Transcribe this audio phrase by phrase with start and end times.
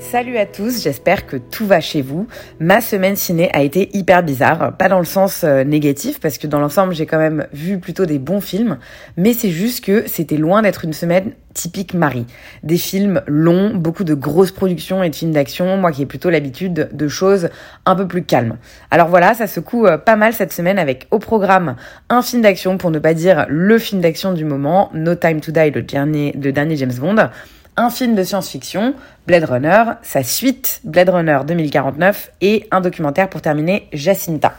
[0.00, 2.28] Salut à tous, j'espère que tout va chez vous.
[2.60, 6.46] Ma semaine ciné a été hyper bizarre, pas dans le sens euh, négatif, parce que
[6.46, 8.78] dans l'ensemble j'ai quand même vu plutôt des bons films,
[9.16, 12.26] mais c'est juste que c'était loin d'être une semaine typique Marie.
[12.62, 16.30] Des films longs, beaucoup de grosses productions et de films d'action, moi qui ai plutôt
[16.30, 17.48] l'habitude de choses
[17.84, 18.56] un peu plus calmes.
[18.92, 21.74] Alors voilà, ça secoue euh, pas mal cette semaine avec au programme
[22.08, 25.50] un film d'action, pour ne pas dire le film d'action du moment, No Time to
[25.50, 27.28] Die, le dernier, le dernier James Bond
[27.78, 28.94] un film de science-fiction,
[29.28, 34.54] Blade Runner, sa suite Blade Runner 2049 et un documentaire pour terminer, Jacinta.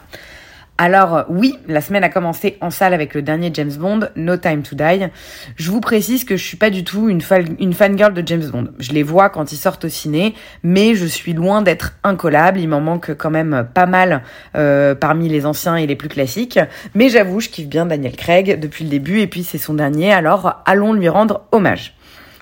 [0.77, 4.63] Alors oui, la semaine a commencé en salle avec le dernier James Bond, No Time
[4.63, 5.07] to Die.
[5.57, 8.49] Je vous précise que je suis pas du tout une, fan, une fangirl de James
[8.49, 8.69] Bond.
[8.79, 12.61] Je les vois quand ils sortent au ciné, mais je suis loin d'être incollable.
[12.61, 14.21] Il m'en manque quand même pas mal
[14.55, 16.61] euh, parmi les anciens et les plus classiques.
[16.95, 20.13] Mais j'avoue, je kiffe bien Daniel Craig depuis le début et puis c'est son dernier,
[20.13, 21.98] alors allons lui rendre hommage.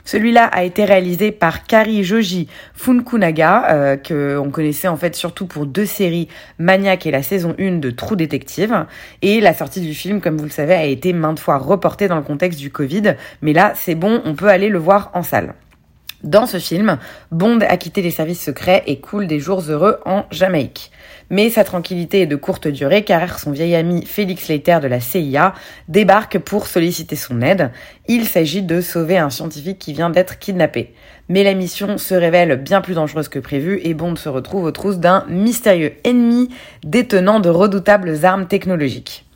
[0.08, 5.48] Celui-là a été réalisé par Kari Joji Funkunaga, euh, que on connaissait en fait surtout
[5.48, 8.86] pour deux séries, Maniac et la saison 1 de True Detective.
[9.22, 12.16] Et la sortie du film, comme vous le savez, a été maintes fois reportée dans
[12.16, 13.16] le contexte du Covid.
[13.42, 15.56] Mais là, c'est bon, on peut aller le voir en salle.
[16.24, 16.98] Dans ce film,
[17.32, 20.90] Bond a quitté les services secrets et coule des jours heureux en Jamaïque.
[21.30, 25.02] Mais sa tranquillité est de courte durée car son vieil ami Félix Leiter de la
[25.02, 25.54] CIA
[25.90, 27.72] débarque pour solliciter son aide.
[28.08, 30.94] Il s'agit de sauver un scientifique qui vient d'être kidnappé.
[31.28, 34.72] Mais la mission se révèle bien plus dangereuse que prévu et Bond se retrouve aux
[34.72, 36.50] trousses d'un mystérieux ennemi
[36.84, 39.27] détenant de redoutables armes technologiques.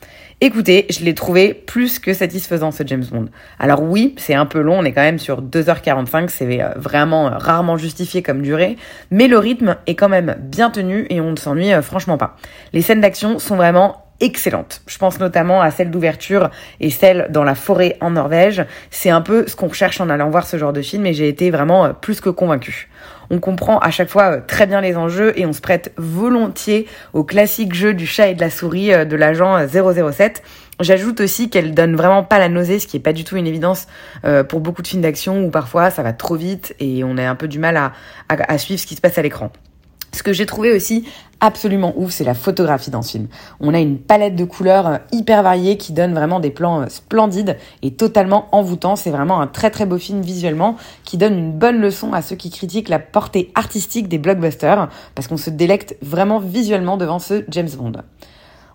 [0.44, 3.28] Écoutez, je l'ai trouvé plus que satisfaisant ce James Bond.
[3.59, 7.78] Alors oui, c'est un peu long, on est quand même sur 2h45, c'est vraiment rarement
[7.78, 8.75] justifié comme durée,
[9.12, 12.38] mais le rythme est quand même bien tenu et on ne s'ennuie franchement pas.
[12.74, 14.82] Les scènes d'action sont vraiment excellentes.
[14.88, 16.50] Je pense notamment à celle d'ouverture
[16.80, 18.66] et celle dans la forêt en Norvège.
[18.90, 21.28] C'est un peu ce qu'on recherche en allant voir ce genre de film et j'ai
[21.28, 22.90] été vraiment plus que convaincue.
[23.30, 27.24] On comprend à chaque fois très bien les enjeux et on se prête volontiers au
[27.24, 30.44] classique jeu du chat et de la souris de l'agent 007.
[30.82, 33.48] J'ajoute aussi qu'elle donne vraiment pas la nausée, ce qui est pas du tout une
[33.48, 33.88] évidence
[34.26, 37.30] euh, pour beaucoup de films d'action où parfois ça va trop vite et on a
[37.30, 37.92] un peu du mal
[38.30, 39.52] à suivre ce qui se passe à l'écran.
[40.13, 41.05] Ce que j'ai trouvé aussi
[41.39, 43.27] absolument ouf, c'est la photographie dans ce film.
[43.59, 47.91] On a une palette de couleurs hyper variée qui donne vraiment des plans splendides et
[47.91, 48.95] totalement envoûtants.
[48.95, 52.35] C'est vraiment un très très beau film visuellement qui donne une bonne leçon à ceux
[52.35, 57.43] qui critiquent la portée artistique des blockbusters parce qu'on se délecte vraiment visuellement devant ce
[57.49, 57.93] James Bond.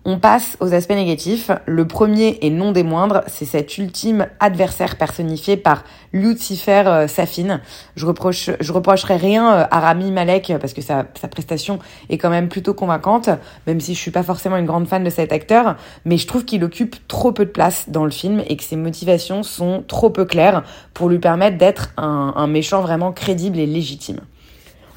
[0.09, 1.51] On passe aux aspects négatifs.
[1.65, 7.59] Le premier et non des moindres, c'est cet ultime adversaire personnifié par Lucifer euh, Safin.
[7.97, 11.79] Je reproche, je reprocherai rien euh, à Rami Malek parce que sa, sa prestation
[12.09, 13.29] est quand même plutôt convaincante,
[13.67, 15.75] même si je suis pas forcément une grande fan de cet acteur,
[16.05, 18.77] mais je trouve qu'il occupe trop peu de place dans le film et que ses
[18.77, 20.63] motivations sont trop peu claires
[20.93, 24.21] pour lui permettre d'être un méchant vraiment crédible et légitime.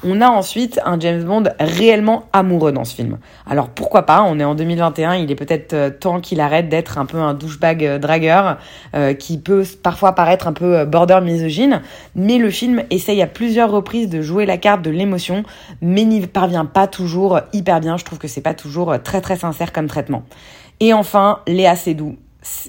[0.03, 3.19] On a ensuite un James Bond réellement amoureux dans ce film.
[3.47, 7.05] Alors pourquoi pas, on est en 2021, il est peut-être temps qu'il arrête d'être un
[7.05, 8.57] peu un douchebag dragueur
[8.95, 11.81] euh, qui peut parfois paraître un peu border misogyne,
[12.15, 15.43] mais le film essaye à plusieurs reprises de jouer la carte de l'émotion,
[15.81, 19.35] mais n'y parvient pas toujours hyper bien, je trouve que c'est pas toujours très très
[19.35, 20.23] sincère comme traitement.
[20.79, 22.17] Et enfin, Léa Seydoux,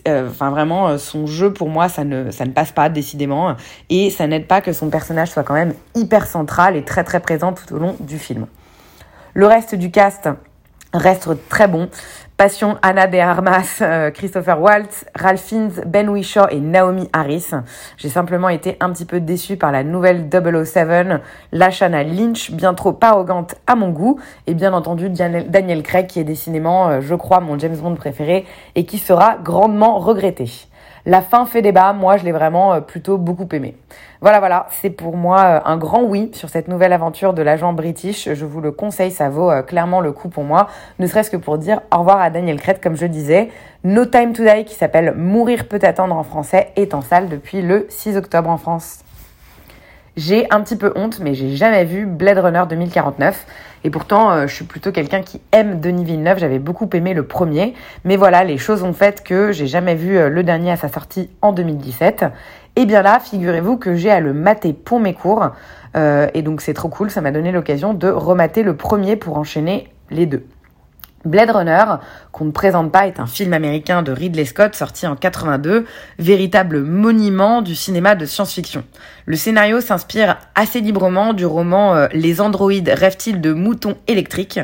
[0.07, 3.57] enfin vraiment son jeu pour moi ça ne ça ne passe pas décidément
[3.89, 7.21] et ça n'aide pas que son personnage soit quand même hyper central et très très
[7.21, 8.47] présent tout au long du film.
[9.35, 10.29] Le reste du cast
[10.93, 11.89] reste très bon.
[12.37, 17.51] Passion, Anna de Armas, euh, Christopher Waltz, Ralph Fiennes, Ben Whishaw et Naomi Harris.
[17.99, 22.99] J'ai simplement été un petit peu déçue par la nouvelle 007, Lashana Lynch, bien trop
[23.01, 27.41] arrogante à mon goût, et bien entendu Daniel Craig qui est décidément, euh, je crois,
[27.41, 28.45] mon James Bond préféré
[28.75, 30.51] et qui sera grandement regretté.
[31.05, 33.77] La fin fait débat, moi je l'ai vraiment plutôt beaucoup aimé.
[34.21, 38.33] Voilà, voilà, c'est pour moi un grand oui sur cette nouvelle aventure de l'agent british.
[38.33, 40.69] Je vous le conseille, ça vaut clairement le coup pour moi,
[41.01, 43.49] ne serait-ce que pour dire au revoir à Daniel Craig, comme je disais.
[43.83, 47.63] No Time to Die, qui s'appelle Mourir peut attendre en français, est en salle depuis
[47.63, 49.01] le 6 octobre en France.
[50.17, 53.47] J'ai un petit peu honte, mais j'ai jamais vu Blade Runner 2049.
[53.85, 56.39] Et pourtant, euh, je suis plutôt quelqu'un qui aime Denis Villeneuve.
[56.39, 57.73] J'avais beaucoup aimé le premier.
[58.05, 60.89] Mais voilà, les choses ont fait que j'ai jamais vu euh, le dernier à sa
[60.89, 62.27] sortie en 2017.
[62.77, 65.49] Et bien là, figurez-vous que j'ai à le mater pour mes cours.
[65.95, 69.93] et donc c'est trop cool, ça m'a donné l'occasion de remater le premier pour enchaîner
[70.11, 70.47] les deux.
[71.25, 71.85] Blade Runner,
[72.33, 75.87] qu'on ne présente pas, est un film américain de Ridley Scott sorti en 82,
[76.19, 78.85] véritable monument du cinéma de science-fiction.
[79.27, 84.61] Le scénario s'inspire assez librement du roman euh, Les androïdes rêvent-ils de moutons électriques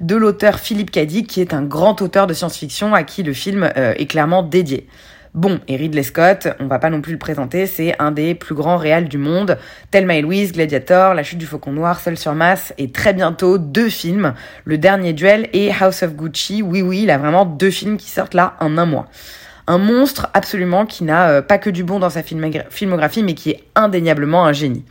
[0.00, 3.70] de l'auteur Philippe Cadic, qui est un grand auteur de science-fiction à qui le film
[3.76, 4.88] euh, est clairement dédié.
[5.32, 8.56] Bon, et Ridley Scott, on va pas non plus le présenter, c'est un des plus
[8.56, 9.58] grands réals du monde.
[9.92, 13.56] Thelma et Louise, Gladiator, La chute du faucon noir, Seul sur masse, et très bientôt
[13.56, 14.34] deux films,
[14.64, 16.62] Le dernier duel et House of Gucci.
[16.62, 19.06] Oui, oui, il a vraiment deux films qui sortent là en un mois.
[19.68, 23.50] Un monstre absolument qui n'a euh, pas que du bon dans sa filmographie, mais qui
[23.50, 24.84] est indéniablement un génie.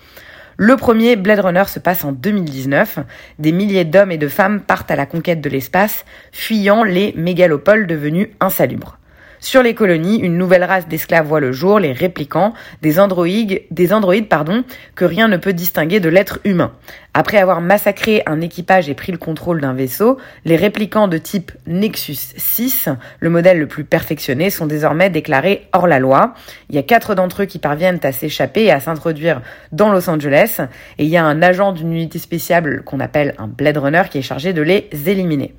[0.55, 2.99] Le premier, Blade Runner, se passe en 2019.
[3.39, 7.87] Des milliers d'hommes et de femmes partent à la conquête de l'espace, fuyant les mégalopoles
[7.87, 8.98] devenus insalubres.
[9.41, 13.93] Sur les colonies, une nouvelle race d'esclaves voit le jour, les réplicants, des androïdes, des
[13.93, 14.65] androïdes pardon,
[14.95, 16.73] que rien ne peut distinguer de l'être humain.
[17.13, 21.53] Après avoir massacré un équipage et pris le contrôle d'un vaisseau, les réplicants de type
[21.67, 22.89] Nexus 6,
[23.21, 26.33] le modèle le plus perfectionné, sont désormais déclarés hors la loi.
[26.69, 29.41] Il y a quatre d'entre eux qui parviennent à s'échapper et à s'introduire
[29.71, 30.59] dans Los Angeles,
[30.97, 34.17] et il y a un agent d'une unité spéciale qu'on appelle un Blade Runner qui
[34.17, 35.55] est chargé de les éliminer.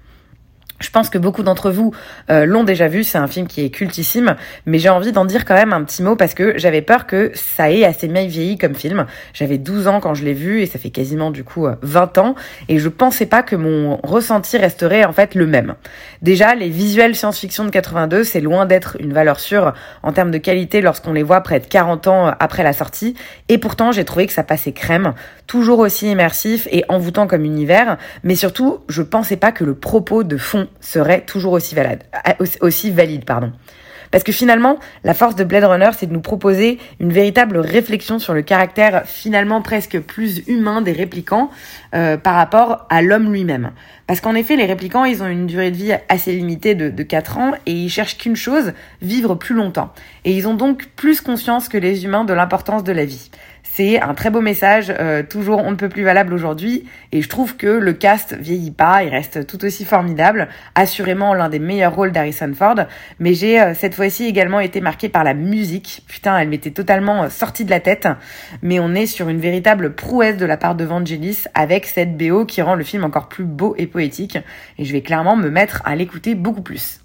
[0.80, 1.92] Je pense que beaucoup d'entre vous
[2.30, 5.44] euh, l'ont déjà vu, c'est un film qui est cultissime, mais j'ai envie d'en dire
[5.44, 8.56] quand même un petit mot parce que j'avais peur que ça ait assez mal vieilli
[8.56, 9.04] comme film.
[9.34, 12.20] J'avais 12 ans quand je l'ai vu et ça fait quasiment du coup 20 euh,
[12.22, 12.34] ans
[12.68, 15.74] et je pensais pas que mon ressenti resterait en fait le même.
[16.22, 20.38] Déjà, les visuels science-fiction de 82, c'est loin d'être une valeur sûre en termes de
[20.38, 23.14] qualité lorsqu'on les voit près de 40 ans après la sortie
[23.50, 25.12] et pourtant j'ai trouvé que ça passait crème,
[25.46, 30.24] toujours aussi immersif et envoûtant comme univers, mais surtout, je pensais pas que le propos
[30.24, 32.02] de fond serait toujours aussi valide.
[34.11, 38.19] Parce que finalement, la force de Blade Runner, c'est de nous proposer une véritable réflexion
[38.19, 41.50] sur le caractère finalement presque plus humain des réplicants
[41.94, 43.70] euh, par rapport à l'homme lui-même.
[44.08, 47.02] Parce qu'en effet, les réplicants, ils ont une durée de vie assez limitée de, de
[47.05, 49.93] 4 ans et ils cherchent qu'une chose, vivre plus longtemps.
[50.25, 53.31] Et ils ont donc plus conscience que les humains de l'importance de la vie.
[53.72, 57.28] C'est un très beau message, euh, toujours on ne peut plus valable aujourd'hui, et je
[57.28, 61.94] trouve que le cast vieillit pas, il reste tout aussi formidable, assurément l'un des meilleurs
[61.94, 62.75] rôles d'Harrison Ford,
[63.20, 67.22] mais j'ai euh, cette fois-ci également été marqué par la musique, putain elle m'était totalement
[67.22, 68.08] euh, sortie de la tête,
[68.61, 72.46] mais on est sur une véritable prouesse de la part de Vangelis avec cette BO
[72.46, 74.37] qui rend le film encore plus beau et poétique,
[74.78, 77.00] et je vais clairement me mettre à l'écouter beaucoup plus.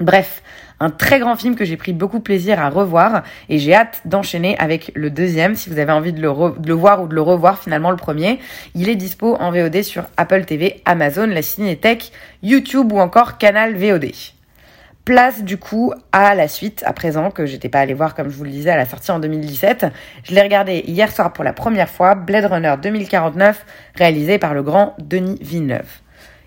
[0.00, 0.42] Bref,
[0.82, 4.58] un très grand film que j'ai pris beaucoup plaisir à revoir et j'ai hâte d'enchaîner
[4.58, 7.60] avec le deuxième si vous avez envie de le, le, voir ou de le revoir
[7.60, 8.40] finalement le premier.
[8.74, 12.10] Il est dispo en VOD sur Apple TV, Amazon, la Cinétech,
[12.42, 14.10] YouTube ou encore Canal VOD.
[15.04, 18.36] Place du coup à la suite à présent que j'étais pas allé voir comme je
[18.36, 19.86] vous le disais à la sortie en 2017.
[20.24, 23.64] Je l'ai regardé hier soir pour la première fois, Blade Runner 2049
[23.94, 26.02] réalisé par le grand Denis Villeneuve.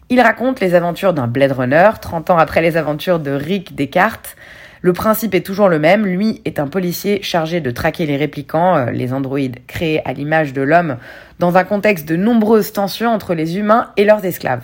[0.09, 4.35] Il raconte les aventures d'un Blade Runner, 30 ans après les aventures de Rick Descartes.
[4.81, 8.77] Le principe est toujours le même, lui est un policier chargé de traquer les réplicants,
[8.77, 10.97] euh, les androïdes créés à l'image de l'homme,
[11.39, 14.61] dans un contexte de nombreuses tensions entre les humains et leurs esclaves.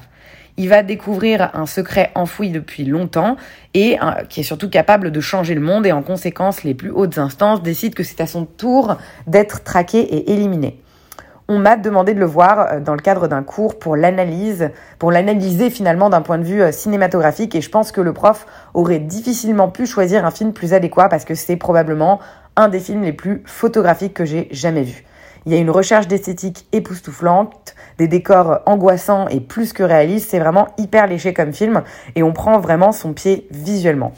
[0.57, 3.35] Il va découvrir un secret enfoui depuis longtemps
[3.73, 3.97] et
[4.29, 7.63] qui est surtout capable de changer le monde et en conséquence les plus hautes instances
[7.63, 10.80] décident que c'est à son tour d'être traqué et éliminé
[11.51, 15.11] on m'a demandé de le voir euh, dans le cadre d'un cours pour l'analyse, pour
[15.11, 18.99] l'analyser finalement d'un point de vue euh, cinématographique et je pense que le prof aurait
[18.99, 22.19] difficilement pu choisir un film plus adéquat parce que c'est probablement
[22.55, 25.03] un des films les plus photographiques que j'ai jamais vu.
[25.45, 30.39] Il y a une recherche d'esthétique époustouflante, des décors angoissants et plus que réalistes, c'est
[30.39, 31.83] vraiment hyper léché comme film
[32.15, 34.13] et on prend vraiment son pied visuellement.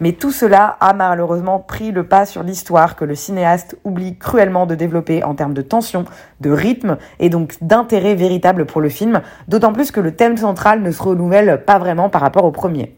[0.00, 4.66] Mais tout cela a malheureusement pris le pas sur l'histoire que le cinéaste oublie cruellement
[4.66, 6.04] de développer en termes de tension,
[6.40, 10.82] de rythme et donc d'intérêt véritable pour le film, d'autant plus que le thème central
[10.82, 12.94] ne se renouvelle pas vraiment par rapport au premier.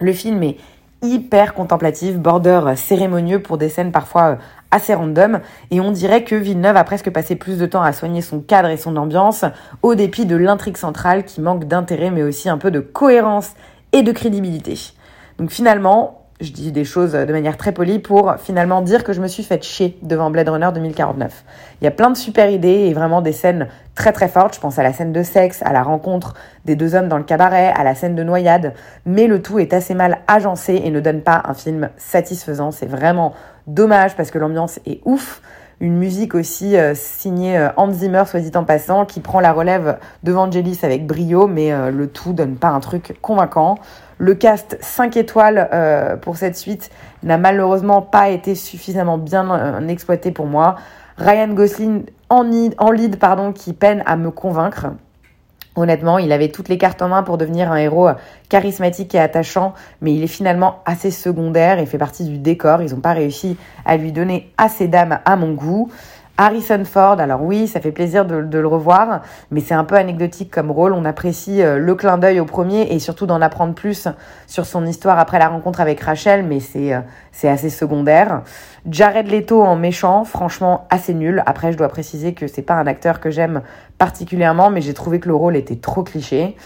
[0.00, 0.56] Le film est
[1.02, 4.36] hyper contemplatif, border cérémonieux pour des scènes parfois euh,
[4.70, 8.22] assez random et on dirait que Villeneuve a presque passé plus de temps à soigner
[8.22, 9.44] son cadre et son ambiance
[9.82, 13.52] au dépit de l'intrigue centrale qui manque d'intérêt mais aussi un peu de cohérence
[13.92, 14.78] et de crédibilité.
[15.38, 19.20] Donc finalement, je dis des choses de manière très polie pour finalement dire que je
[19.20, 21.44] me suis fait chier devant Blade Runner 2049.
[21.80, 24.56] Il y a plein de super idées et vraiment des scènes très très fortes.
[24.56, 27.24] Je pense à la scène de sexe, à la rencontre des deux hommes dans le
[27.24, 28.74] cabaret, à la scène de noyade.
[29.06, 32.72] Mais le tout est assez mal agencé et ne donne pas un film satisfaisant.
[32.72, 33.34] C'est vraiment
[33.66, 35.40] dommage parce que l'ambiance est ouf
[35.80, 39.52] une musique aussi euh, signée euh, Hans Zimmer, soit dit en passant, qui prend la
[39.52, 43.78] relève de Vangelis avec brio, mais euh, le tout donne pas un truc convaincant.
[44.24, 46.90] Le cast 5 étoiles euh, pour cette suite
[47.24, 50.76] n'a malheureusement pas été suffisamment bien euh, exploité pour moi.
[51.18, 54.86] Ryan Gosling en, en lead pardon, qui peine à me convaincre.
[55.76, 58.08] Honnêtement, il avait toutes les cartes en main pour devenir un héros
[58.48, 62.80] charismatique et attachant, mais il est finalement assez secondaire et fait partie du décor.
[62.80, 65.90] Ils n'ont pas réussi à lui donner assez d'âme à mon goût.
[66.36, 69.22] Harrison Ford, alors oui, ça fait plaisir de, le revoir,
[69.52, 70.92] mais c'est un peu anecdotique comme rôle.
[70.92, 74.08] On apprécie euh, le clin d'œil au premier et surtout d'en apprendre plus
[74.48, 77.00] sur son histoire après la rencontre avec Rachel, mais c'est euh,
[77.30, 78.42] c'est assez secondaire.
[78.90, 81.40] Jared Leto en méchant, franchement assez nul.
[81.46, 83.62] Après, je dois préciser que c'est pas un acteur que j'aime
[83.98, 86.56] particulièrement, mais j'ai trouvé que le rôle était trop cliché.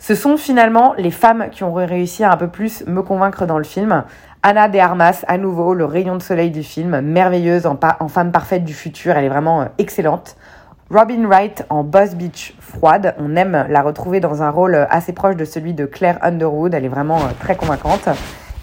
[0.00, 3.58] Ce sont finalement les femmes qui ont réussi à un peu plus me convaincre dans
[3.58, 4.02] le film.
[4.42, 8.64] Anna de Armas, à nouveau, le rayon de soleil du film, merveilleuse en, femme parfaite
[8.64, 10.34] du futur, elle est vraiment euh, excellente.
[10.90, 15.12] Robin Wright en Boss Beach froide, on aime la retrouver dans un rôle euh, assez
[15.12, 18.08] proche de celui de Claire Underwood, elle est vraiment euh, très convaincante.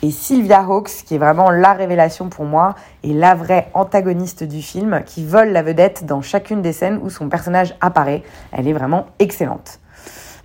[0.01, 4.63] Et Sylvia Hawkes, qui est vraiment la révélation pour moi, et la vraie antagoniste du
[4.63, 8.23] film, qui vole la vedette dans chacune des scènes où son personnage apparaît.
[8.51, 9.79] Elle est vraiment excellente.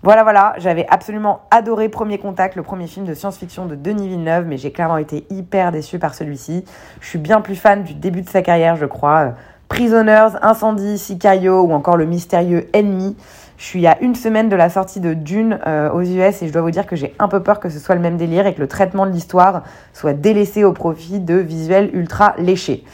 [0.05, 4.47] Voilà, voilà, j'avais absolument adoré Premier Contact, le premier film de science-fiction de Denis Villeneuve,
[4.49, 6.65] mais j'ai clairement été hyper déçue par celui-ci.
[7.01, 9.35] Je suis bien plus fan du début de sa carrière, je crois.
[9.69, 13.17] Prisoners, Incendie, Sicario ou encore le mystérieux Ennemi.
[13.59, 16.53] Je suis à une semaine de la sortie de Dune euh, aux US et je
[16.53, 18.55] dois vous dire que j'ai un peu peur que ce soit le même délire et
[18.55, 22.85] que le traitement de l'histoire soit délaissé au profit de visuels ultra léchés.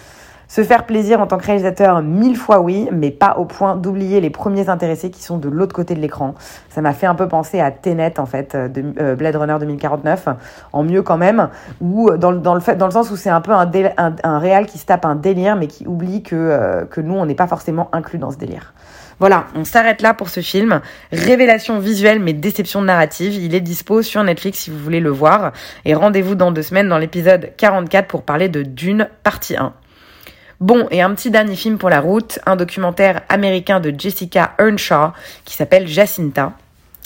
[0.48, 4.22] Se faire plaisir en tant que réalisateur, mille fois oui, mais pas au point d'oublier
[4.22, 6.34] les premiers intéressés qui sont de l'autre côté de l'écran.
[6.70, 10.28] Ça m'a fait un peu penser à Tenet, en fait, de euh, Blade Runner 2049,
[10.72, 11.50] en mieux quand même,
[11.82, 14.38] ou dans, dans, le, fait, dans le sens où c'est un peu un, un, un,
[14.38, 17.34] réal qui se tape un délire, mais qui oublie que, euh, que nous, on n'est
[17.34, 18.72] pas forcément inclus dans ce délire.
[19.18, 20.80] Voilà, on s'arrête là pour ce film.
[21.12, 23.34] Révélation visuelle mais déception narrative.
[23.34, 25.52] Il est dispo sur Netflix si vous voulez le voir.
[25.84, 29.72] Et rendez-vous dans deux semaines dans l'épisode 44 pour parler de Dune partie 1.
[30.60, 35.12] Bon, et un petit dernier film pour la route, un documentaire américain de Jessica Earnshaw
[35.44, 36.52] qui s'appelle Jacinta.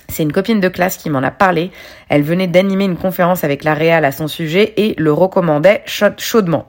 [0.08, 1.70] C'est une copine de classe qui m'en a parlé.
[2.08, 6.66] Elle venait d'animer une conférence avec la Réal à son sujet et le recommandait chaudement.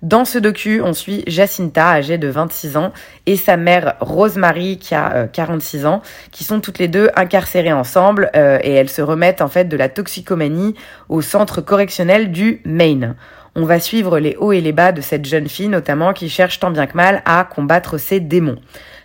[0.00, 2.92] Dans ce docu, on suit Jacinta, âgée de 26 ans,
[3.26, 7.72] et sa mère Rosemary, qui a 46 euh, ans, qui sont toutes les deux incarcérées
[7.72, 10.74] ensemble, euh, et elles se remettent en fait de la toxicomanie
[11.08, 13.14] au centre correctionnel du Maine.
[13.54, 16.58] On va suivre les hauts et les bas de cette jeune fille, notamment qui cherche
[16.58, 18.56] tant bien que mal à combattre ses démons.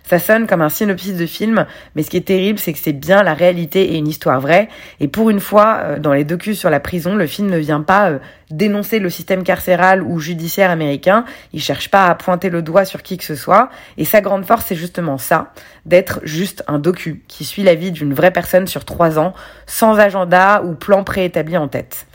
[0.04, 2.94] Ça sonne comme un synopsis de film, mais ce qui est terrible, c'est que c'est
[2.94, 4.70] bien la réalité et une histoire vraie.
[5.00, 7.82] Et pour une fois, euh, dans les docus sur la prison, le film ne vient
[7.82, 8.18] pas euh,
[8.50, 11.26] dénoncer le système carcéral ou judiciaire américain.
[11.52, 13.68] Il cherche pas à pointer le doigt sur qui que ce soit.
[13.98, 15.52] Et sa grande force, c'est justement ça,
[15.84, 19.34] d'être juste un docu qui suit la vie d'une vraie personne sur trois ans,
[19.66, 22.06] sans agenda ou plan préétabli en tête.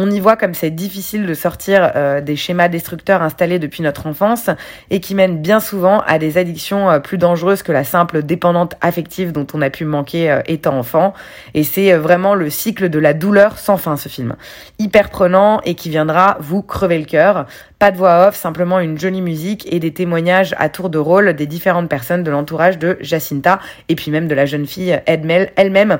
[0.00, 4.06] On y voit comme c'est difficile de sortir euh, des schémas destructeurs installés depuis notre
[4.06, 4.48] enfance
[4.90, 8.76] et qui mènent bien souvent à des addictions euh, plus dangereuses que la simple dépendante
[8.80, 11.14] affective dont on a pu manquer euh, étant enfant.
[11.54, 14.36] Et c'est vraiment le cycle de la douleur sans fin ce film.
[14.78, 17.46] Hyper prenant et qui viendra vous crever le cœur.
[17.80, 21.32] Pas de voix off, simplement une jolie musique et des témoignages à tour de rôle
[21.32, 25.50] des différentes personnes de l'entourage de Jacinta et puis même de la jeune fille Edmel
[25.56, 25.98] elle-même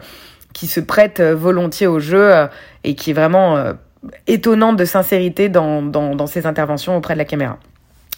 [0.55, 2.33] qui se prête volontiers au jeu
[2.83, 3.75] et qui est vraiment
[4.27, 7.59] étonnante de sincérité dans, dans, dans ses interventions auprès de la caméra.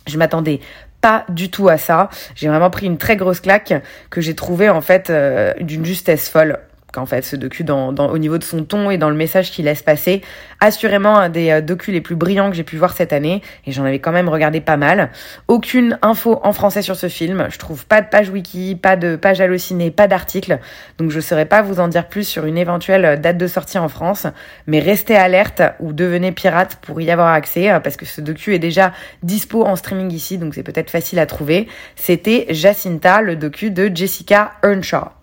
[0.06, 0.60] Je m'attendais
[1.00, 2.10] pas du tout à ça.
[2.34, 3.72] J'ai vraiment pris une très grosse claque
[4.10, 6.58] que j'ai trouvé en fait euh, d'une justesse folle
[6.92, 9.82] qu'en fait ce docu au niveau de son ton et dans le message qu'il laisse
[9.82, 10.22] passer.
[10.60, 13.72] Assurément un des euh, docus les plus brillants que j'ai pu voir cette année et
[13.72, 15.10] j'en avais quand même regardé pas mal.
[15.48, 17.46] Aucune info en français sur ce film.
[17.50, 20.58] Je trouve pas de page wiki, pas de page hallucinée, pas d'article.
[20.98, 23.88] Donc je saurais pas vous en dire plus sur une éventuelle date de sortie en
[23.88, 24.26] France.
[24.66, 28.54] Mais restez alerte ou devenez pirate pour y avoir accès euh, parce que ce docu
[28.54, 28.92] est déjà
[29.22, 31.68] dispo en streaming ici donc c'est peut-être facile à trouver.
[31.96, 35.19] C'était Jacinta, le docu de Jessica Earnshaw.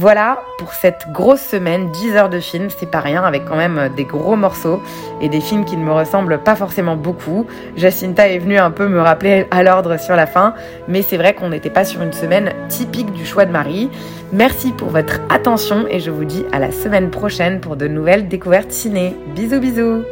[0.00, 3.78] Voilà pour cette grosse semaine, 10 heures de film, c'est pas rien, avec quand même
[3.78, 4.80] euh, des gros morceaux
[5.20, 7.48] et des films qui ne me ressemblent pas forcément beaucoup.
[7.76, 10.54] Jacinta est venue un peu me rappeler à l'ordre sur la fin,
[10.86, 13.90] mais c'est vrai qu'on n'était pas sur une semaine typique du choix de Marie.
[14.32, 18.28] Merci pour votre attention et je vous dis à la semaine prochaine pour de nouvelles
[18.28, 19.16] découvertes ciné.
[19.34, 20.04] Bisous bisous